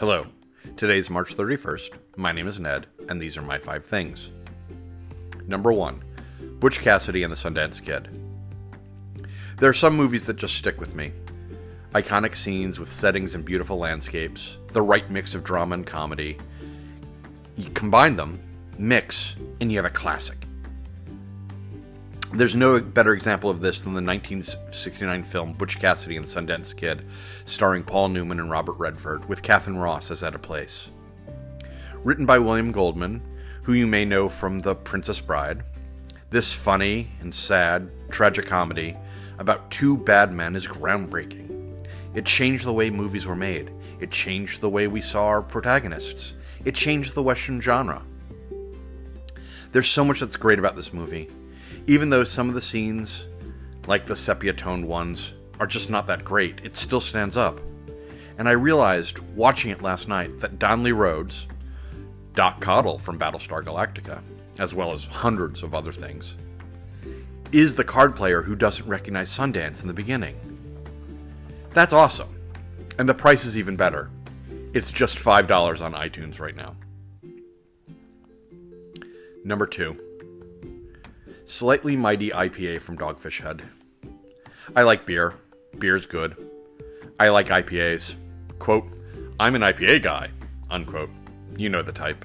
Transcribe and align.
Hello. 0.00 0.26
Today's 0.78 1.10
March 1.10 1.36
31st. 1.36 1.90
My 2.16 2.32
name 2.32 2.46
is 2.46 2.58
Ned, 2.58 2.86
and 3.10 3.20
these 3.20 3.36
are 3.36 3.42
my 3.42 3.58
five 3.58 3.84
things. 3.84 4.30
Number 5.46 5.74
one 5.74 6.02
Butch 6.58 6.80
Cassidy 6.80 7.22
and 7.22 7.30
the 7.30 7.36
Sundance 7.36 7.84
Kid. 7.84 8.08
There 9.58 9.68
are 9.68 9.74
some 9.74 9.94
movies 9.94 10.24
that 10.24 10.36
just 10.36 10.56
stick 10.56 10.80
with 10.80 10.94
me. 10.94 11.12
Iconic 11.92 12.34
scenes 12.34 12.80
with 12.80 12.90
settings 12.90 13.34
and 13.34 13.44
beautiful 13.44 13.76
landscapes, 13.76 14.56
the 14.72 14.80
right 14.80 15.10
mix 15.10 15.34
of 15.34 15.44
drama 15.44 15.74
and 15.74 15.86
comedy. 15.86 16.38
You 17.58 17.68
combine 17.74 18.16
them, 18.16 18.40
mix, 18.78 19.36
and 19.60 19.70
you 19.70 19.76
have 19.76 19.84
a 19.84 19.90
classic. 19.90 20.46
There's 22.32 22.54
no 22.54 22.80
better 22.80 23.12
example 23.12 23.50
of 23.50 23.60
this 23.60 23.82
than 23.82 23.92
the 23.92 24.00
1969 24.00 25.24
film 25.24 25.52
Butch 25.52 25.80
Cassidy 25.80 26.16
and 26.16 26.24
the 26.24 26.28
Sundance 26.28 26.74
Kid, 26.76 27.04
starring 27.44 27.82
Paul 27.82 28.08
Newman 28.10 28.38
and 28.38 28.48
Robert 28.48 28.74
Redford, 28.74 29.28
with 29.28 29.42
Katharine 29.42 29.78
Ross 29.78 30.12
as 30.12 30.22
Etta 30.22 30.38
Place. 30.38 30.90
Written 32.04 32.26
by 32.26 32.38
William 32.38 32.70
Goldman, 32.70 33.20
who 33.64 33.72
you 33.72 33.84
may 33.84 34.04
know 34.04 34.28
from 34.28 34.60
The 34.60 34.76
Princess 34.76 35.18
Bride, 35.18 35.64
this 36.30 36.52
funny 36.52 37.10
and 37.18 37.34
sad 37.34 37.90
tragic 38.10 38.46
comedy 38.46 38.96
about 39.40 39.68
two 39.72 39.96
bad 39.96 40.32
men 40.32 40.54
is 40.54 40.68
groundbreaking. 40.68 41.84
It 42.14 42.26
changed 42.26 42.64
the 42.64 42.72
way 42.72 42.90
movies 42.90 43.26
were 43.26 43.34
made. 43.34 43.72
It 43.98 44.12
changed 44.12 44.60
the 44.60 44.70
way 44.70 44.86
we 44.86 45.00
saw 45.00 45.26
our 45.26 45.42
protagonists. 45.42 46.34
It 46.64 46.76
changed 46.76 47.14
the 47.14 47.24
Western 47.24 47.60
genre. 47.60 48.02
There's 49.72 49.88
so 49.88 50.04
much 50.04 50.20
that's 50.20 50.36
great 50.36 50.60
about 50.60 50.76
this 50.76 50.92
movie 50.92 51.28
even 51.86 52.10
though 52.10 52.24
some 52.24 52.48
of 52.48 52.54
the 52.54 52.60
scenes, 52.60 53.26
like 53.86 54.06
the 54.06 54.16
sepia 54.16 54.52
toned 54.52 54.86
ones, 54.86 55.34
are 55.58 55.66
just 55.66 55.90
not 55.90 56.06
that 56.06 56.24
great, 56.24 56.60
it 56.64 56.76
still 56.76 57.00
stands 57.00 57.36
up. 57.36 57.60
And 58.38 58.48
I 58.48 58.52
realized, 58.52 59.18
watching 59.36 59.70
it 59.70 59.82
last 59.82 60.08
night, 60.08 60.40
that 60.40 60.58
Donnelly 60.58 60.92
Rhodes, 60.92 61.46
Doc 62.34 62.60
Cottle 62.60 62.98
from 62.98 63.18
Battlestar 63.18 63.62
Galactica, 63.62 64.22
as 64.58 64.74
well 64.74 64.92
as 64.92 65.06
hundreds 65.06 65.62
of 65.62 65.74
other 65.74 65.92
things, 65.92 66.36
is 67.52 67.74
the 67.74 67.84
card 67.84 68.16
player 68.16 68.42
who 68.42 68.54
doesn't 68.56 68.88
recognize 68.88 69.30
Sundance 69.30 69.82
in 69.82 69.88
the 69.88 69.94
beginning. 69.94 70.36
That's 71.74 71.92
awesome. 71.92 72.34
And 72.98 73.08
the 73.08 73.14
price 73.14 73.44
is 73.44 73.58
even 73.58 73.76
better. 73.76 74.10
It's 74.72 74.92
just 74.92 75.18
$5 75.18 75.80
on 75.80 75.92
iTunes 75.94 76.40
right 76.40 76.56
now. 76.56 76.76
Number 79.44 79.66
two. 79.66 79.98
Slightly 81.50 81.96
Mighty 81.96 82.30
IPA 82.30 82.80
from 82.80 82.96
Dogfish 82.96 83.40
Head. 83.42 83.60
I 84.76 84.82
like 84.82 85.04
beer. 85.04 85.34
Beer's 85.80 86.06
good. 86.06 86.36
I 87.18 87.30
like 87.30 87.48
IPAs. 87.48 88.14
Quote, 88.60 88.84
I'm 89.40 89.56
an 89.56 89.62
IPA 89.62 90.00
guy. 90.00 90.28
Unquote. 90.70 91.10
You 91.56 91.68
know 91.68 91.82
the 91.82 91.90
type. 91.90 92.24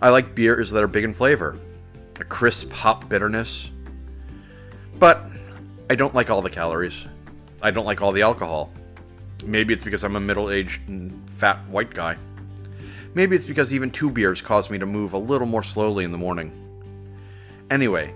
I 0.00 0.10
like 0.10 0.36
beers 0.36 0.70
that 0.70 0.84
are 0.84 0.86
big 0.86 1.02
in 1.02 1.12
flavor, 1.12 1.58
a 2.20 2.24
crisp 2.24 2.70
hop 2.70 3.08
bitterness. 3.08 3.72
But 5.00 5.20
I 5.90 5.96
don't 5.96 6.14
like 6.14 6.30
all 6.30 6.40
the 6.40 6.50
calories. 6.50 7.06
I 7.62 7.72
don't 7.72 7.84
like 7.84 8.00
all 8.00 8.12
the 8.12 8.22
alcohol. 8.22 8.72
Maybe 9.44 9.74
it's 9.74 9.82
because 9.82 10.04
I'm 10.04 10.14
a 10.14 10.20
middle 10.20 10.52
aged 10.52 10.82
fat 11.26 11.58
white 11.68 11.92
guy. 11.92 12.16
Maybe 13.14 13.34
it's 13.34 13.44
because 13.44 13.72
even 13.72 13.90
two 13.90 14.08
beers 14.08 14.40
cause 14.40 14.70
me 14.70 14.78
to 14.78 14.86
move 14.86 15.14
a 15.14 15.18
little 15.18 15.48
more 15.48 15.64
slowly 15.64 16.04
in 16.04 16.12
the 16.12 16.18
morning. 16.18 16.60
Anyway, 17.70 18.14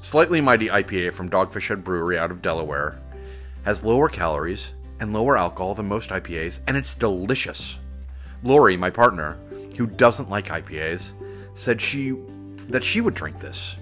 Slightly 0.00 0.40
Mighty 0.40 0.68
IPA 0.68 1.14
from 1.14 1.30
Dogfish 1.30 1.68
Head 1.68 1.84
Brewery 1.84 2.18
out 2.18 2.32
of 2.32 2.42
Delaware 2.42 3.00
has 3.64 3.84
lower 3.84 4.08
calories 4.08 4.72
and 4.98 5.12
lower 5.12 5.38
alcohol 5.38 5.74
than 5.74 5.86
most 5.86 6.10
IPAs, 6.10 6.60
and 6.66 6.76
it's 6.76 6.96
delicious. 6.96 7.78
Lori, 8.42 8.76
my 8.76 8.90
partner, 8.90 9.38
who 9.76 9.86
doesn't 9.86 10.28
like 10.28 10.48
IPAs, 10.48 11.12
said 11.54 11.80
she 11.80 12.14
that 12.68 12.82
she 12.82 13.00
would 13.00 13.14
drink 13.14 13.38
this. 13.40 13.76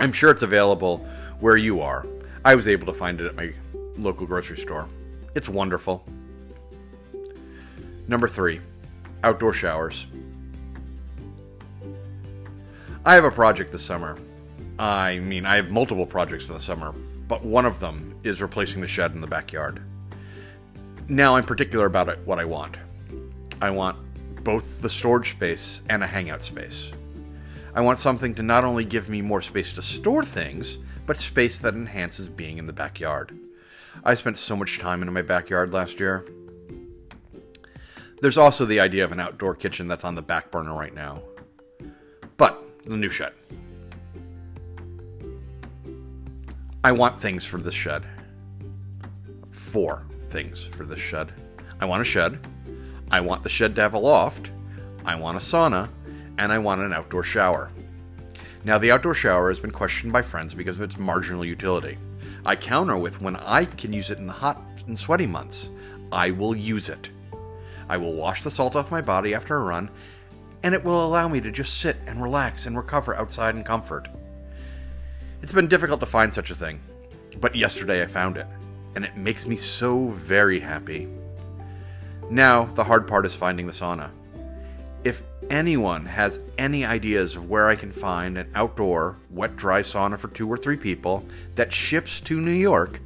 I'm 0.00 0.12
sure 0.12 0.30
it's 0.30 0.42
available 0.42 0.98
where 1.40 1.56
you 1.56 1.80
are. 1.82 2.06
I 2.44 2.54
was 2.54 2.68
able 2.68 2.86
to 2.86 2.94
find 2.94 3.20
it 3.20 3.26
at 3.26 3.36
my 3.36 3.52
local 3.96 4.26
grocery 4.26 4.56
store. 4.56 4.88
It's 5.34 5.48
wonderful. 5.48 6.04
Number 8.06 8.28
3. 8.28 8.60
Outdoor 9.24 9.52
showers. 9.52 10.06
I 13.08 13.14
have 13.14 13.24
a 13.24 13.30
project 13.30 13.72
this 13.72 13.82
summer. 13.82 14.18
I 14.78 15.20
mean, 15.20 15.46
I 15.46 15.56
have 15.56 15.70
multiple 15.70 16.04
projects 16.04 16.46
the 16.46 16.60
summer, 16.60 16.92
but 17.26 17.42
one 17.42 17.64
of 17.64 17.80
them 17.80 18.14
is 18.22 18.42
replacing 18.42 18.82
the 18.82 18.86
shed 18.86 19.12
in 19.12 19.22
the 19.22 19.26
backyard. 19.26 19.80
Now 21.08 21.34
I'm 21.34 21.44
particular 21.44 21.86
about 21.86 22.10
it, 22.10 22.18
what 22.26 22.38
I 22.38 22.44
want. 22.44 22.76
I 23.62 23.70
want 23.70 23.96
both 24.44 24.82
the 24.82 24.90
storage 24.90 25.30
space 25.30 25.80
and 25.88 26.04
a 26.04 26.06
hangout 26.06 26.42
space. 26.42 26.92
I 27.74 27.80
want 27.80 27.98
something 27.98 28.34
to 28.34 28.42
not 28.42 28.64
only 28.64 28.84
give 28.84 29.08
me 29.08 29.22
more 29.22 29.40
space 29.40 29.72
to 29.72 29.80
store 29.80 30.22
things, 30.22 30.76
but 31.06 31.16
space 31.16 31.58
that 31.60 31.72
enhances 31.72 32.28
being 32.28 32.58
in 32.58 32.66
the 32.66 32.74
backyard. 32.74 33.34
I 34.04 34.16
spent 34.16 34.36
so 34.36 34.54
much 34.54 34.80
time 34.80 35.00
in 35.00 35.10
my 35.14 35.22
backyard 35.22 35.72
last 35.72 35.98
year. 35.98 36.26
There's 38.20 38.36
also 38.36 38.66
the 38.66 38.80
idea 38.80 39.04
of 39.04 39.12
an 39.12 39.20
outdoor 39.20 39.54
kitchen 39.54 39.88
that's 39.88 40.04
on 40.04 40.14
the 40.14 40.20
back 40.20 40.50
burner 40.50 40.74
right 40.74 40.94
now. 40.94 41.22
The 42.88 42.96
new 42.96 43.10
shed. 43.10 43.34
I 46.82 46.90
want 46.90 47.20
things 47.20 47.44
for 47.44 47.58
this 47.58 47.74
shed. 47.74 48.02
Four 49.50 50.06
things 50.30 50.64
for 50.64 50.86
this 50.86 50.98
shed. 50.98 51.34
I 51.82 51.84
want 51.84 52.00
a 52.00 52.04
shed. 52.04 52.38
I 53.10 53.20
want 53.20 53.42
the 53.42 53.50
shed 53.50 53.76
to 53.76 53.82
have 53.82 53.92
a 53.92 53.98
loft. 53.98 54.50
I 55.04 55.16
want 55.16 55.36
a 55.36 55.40
sauna. 55.40 55.90
And 56.38 56.50
I 56.50 56.56
want 56.56 56.80
an 56.80 56.94
outdoor 56.94 57.24
shower. 57.24 57.70
Now, 58.64 58.78
the 58.78 58.90
outdoor 58.90 59.12
shower 59.12 59.50
has 59.50 59.60
been 59.60 59.70
questioned 59.70 60.14
by 60.14 60.22
friends 60.22 60.54
because 60.54 60.76
of 60.76 60.82
its 60.82 60.98
marginal 60.98 61.44
utility. 61.44 61.98
I 62.46 62.56
counter 62.56 62.96
with 62.96 63.20
when 63.20 63.36
I 63.36 63.66
can 63.66 63.92
use 63.92 64.08
it 64.10 64.16
in 64.16 64.26
the 64.26 64.32
hot 64.32 64.62
and 64.86 64.98
sweaty 64.98 65.26
months, 65.26 65.68
I 66.10 66.30
will 66.30 66.56
use 66.56 66.88
it. 66.88 67.10
I 67.86 67.98
will 67.98 68.14
wash 68.14 68.42
the 68.42 68.50
salt 68.50 68.76
off 68.76 68.90
my 68.90 69.02
body 69.02 69.34
after 69.34 69.56
a 69.56 69.62
run 69.64 69.90
and 70.62 70.74
it 70.74 70.84
will 70.84 71.04
allow 71.04 71.28
me 71.28 71.40
to 71.40 71.50
just 71.50 71.80
sit 71.80 71.96
and 72.06 72.22
relax 72.22 72.66
and 72.66 72.76
recover 72.76 73.14
outside 73.14 73.54
in 73.54 73.64
comfort. 73.64 74.08
It's 75.42 75.52
been 75.52 75.68
difficult 75.68 76.00
to 76.00 76.06
find 76.06 76.34
such 76.34 76.50
a 76.50 76.54
thing, 76.54 76.80
but 77.40 77.54
yesterday 77.54 78.02
I 78.02 78.06
found 78.06 78.36
it, 78.36 78.46
and 78.94 79.04
it 79.04 79.16
makes 79.16 79.46
me 79.46 79.56
so 79.56 80.08
very 80.08 80.60
happy. 80.60 81.08
Now, 82.30 82.64
the 82.64 82.84
hard 82.84 83.06
part 83.06 83.24
is 83.24 83.34
finding 83.34 83.66
the 83.66 83.72
sauna. 83.72 84.10
If 85.04 85.22
anyone 85.48 86.04
has 86.06 86.40
any 86.58 86.84
ideas 86.84 87.36
of 87.36 87.48
where 87.48 87.68
I 87.68 87.76
can 87.76 87.92
find 87.92 88.36
an 88.36 88.50
outdoor, 88.54 89.16
wet 89.30 89.56
dry 89.56 89.80
sauna 89.80 90.18
for 90.18 90.28
two 90.28 90.48
or 90.48 90.58
three 90.58 90.76
people 90.76 91.26
that 91.54 91.72
ships 91.72 92.20
to 92.22 92.40
New 92.40 92.50
York, 92.50 93.00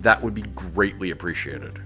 that 0.00 0.22
would 0.22 0.34
be 0.34 0.42
greatly 0.42 1.10
appreciated. 1.10 1.80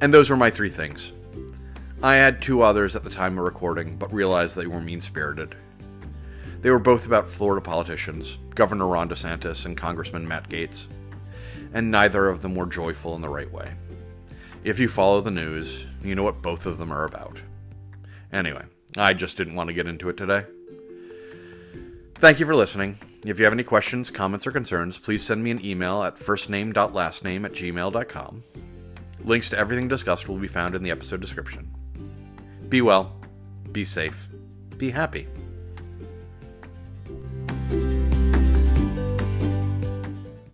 And 0.00 0.12
those 0.12 0.30
were 0.30 0.36
my 0.36 0.50
three 0.50 0.70
things. 0.70 1.12
I 2.04 2.16
had 2.16 2.42
two 2.42 2.60
others 2.60 2.94
at 2.94 3.02
the 3.02 3.08
time 3.08 3.38
of 3.38 3.46
recording, 3.46 3.96
but 3.96 4.12
realized 4.12 4.56
they 4.56 4.66
were 4.66 4.78
mean 4.78 5.00
spirited. 5.00 5.56
They 6.60 6.68
were 6.68 6.78
both 6.78 7.06
about 7.06 7.30
Florida 7.30 7.62
politicians, 7.62 8.36
Governor 8.54 8.88
Ron 8.88 9.08
DeSantis 9.08 9.64
and 9.64 9.74
Congressman 9.74 10.28
Matt 10.28 10.50
Gaetz, 10.50 10.84
and 11.72 11.90
neither 11.90 12.28
of 12.28 12.42
them 12.42 12.56
were 12.56 12.66
joyful 12.66 13.14
in 13.14 13.22
the 13.22 13.30
right 13.30 13.50
way. 13.50 13.72
If 14.64 14.78
you 14.78 14.86
follow 14.86 15.22
the 15.22 15.30
news, 15.30 15.86
you 16.02 16.14
know 16.14 16.24
what 16.24 16.42
both 16.42 16.66
of 16.66 16.76
them 16.76 16.92
are 16.92 17.06
about. 17.06 17.40
Anyway, 18.30 18.64
I 18.98 19.14
just 19.14 19.38
didn't 19.38 19.54
want 19.54 19.68
to 19.68 19.74
get 19.74 19.86
into 19.86 20.10
it 20.10 20.18
today. 20.18 20.44
Thank 22.16 22.38
you 22.38 22.44
for 22.44 22.54
listening. 22.54 22.98
If 23.24 23.38
you 23.38 23.46
have 23.46 23.54
any 23.54 23.64
questions, 23.64 24.10
comments, 24.10 24.46
or 24.46 24.52
concerns, 24.52 24.98
please 24.98 25.24
send 25.24 25.42
me 25.42 25.52
an 25.52 25.64
email 25.64 26.02
at 26.02 26.16
firstname.lastname 26.16 27.46
at 27.46 27.52
gmail.com. 27.52 28.42
Links 29.24 29.48
to 29.48 29.58
everything 29.58 29.88
discussed 29.88 30.28
will 30.28 30.36
be 30.36 30.48
found 30.48 30.74
in 30.74 30.82
the 30.82 30.90
episode 30.90 31.22
description. 31.22 31.73
Be 32.68 32.82
well, 32.82 33.12
be 33.72 33.84
safe, 33.84 34.28
be 34.78 34.90
happy. 34.90 35.28